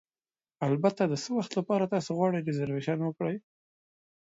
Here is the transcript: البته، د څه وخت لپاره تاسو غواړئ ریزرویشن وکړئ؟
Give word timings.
البته، 0.67 1.03
د 1.07 1.13
څه 1.23 1.29
وخت 1.37 1.51
لپاره 1.59 1.91
تاسو 1.93 2.11
غواړئ 2.17 2.39
ریزرویشن 2.43 2.99
وکړئ؟ 3.03 3.35